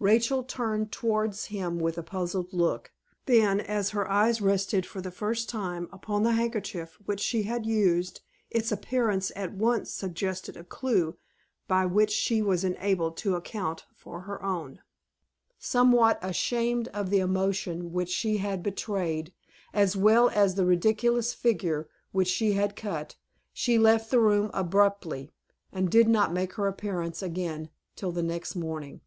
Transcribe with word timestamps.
Rachel 0.00 0.44
turned 0.44 0.92
towards 0.92 1.46
him 1.46 1.80
with 1.80 1.98
a 1.98 2.04
puzzled 2.04 2.52
look. 2.52 2.92
Then, 3.26 3.58
as 3.58 3.90
her 3.90 4.08
eyes 4.08 4.40
rested, 4.40 4.86
for 4.86 5.00
the 5.00 5.10
first 5.10 5.48
time, 5.48 5.88
upon 5.92 6.22
the 6.22 6.34
handkerchief 6.34 6.98
which 7.04 7.18
she 7.18 7.42
had 7.42 7.66
used, 7.66 8.20
its 8.48 8.70
appearance 8.70 9.32
at 9.34 9.54
once 9.54 9.90
suggested 9.90 10.56
a 10.56 10.62
clew 10.62 11.16
by 11.66 11.84
which 11.84 12.12
she 12.12 12.40
was 12.40 12.62
enabled 12.62 13.16
to 13.16 13.34
account 13.34 13.86
for 13.92 14.20
her 14.20 14.40
own. 14.40 14.78
Somewhat 15.58 16.20
ashamed 16.22 16.86
of 16.94 17.10
the 17.10 17.18
emotion 17.18 17.92
which 17.92 18.08
she 18.10 18.36
had 18.36 18.62
betrayed, 18.62 19.32
as 19.74 19.96
well 19.96 20.28
as 20.28 20.54
the 20.54 20.64
ridiculous 20.64 21.34
figure 21.34 21.88
which 22.12 22.28
she 22.28 22.52
had 22.52 22.76
cut, 22.76 23.16
she 23.52 23.78
left 23.80 24.12
the 24.12 24.20
room 24.20 24.48
abruptly, 24.54 25.32
and 25.72 25.90
did 25.90 26.06
not 26.06 26.32
make 26.32 26.52
her 26.52 26.68
appearance 26.68 27.20
again 27.20 27.68
till 27.96 28.12
the 28.12 28.22
next 28.22 28.54
morning. 28.54 29.00